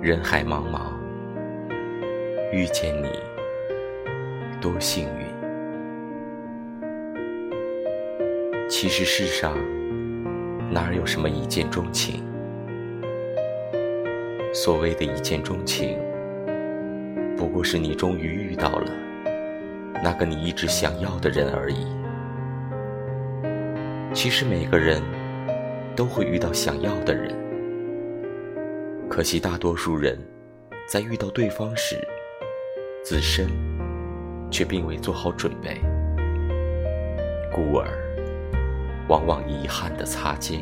[0.00, 0.92] 人海茫茫，
[2.52, 3.08] 遇见你
[4.60, 5.26] 多幸运。
[8.68, 9.58] 其实世上
[10.70, 12.22] 哪有什么一见钟情？
[14.54, 15.98] 所谓的一见钟情，
[17.36, 18.92] 不过是你终于遇到了
[20.00, 21.84] 那个你一直想要的人而已。
[24.14, 25.02] 其实每个人
[25.96, 27.47] 都会遇到想要的人。
[29.18, 30.16] 可惜，大多数人
[30.86, 31.96] 在遇到对方时，
[33.04, 33.48] 自身
[34.48, 35.80] 却并未做好准备，
[37.52, 37.88] 故而
[39.08, 40.60] 往往遗憾的擦肩。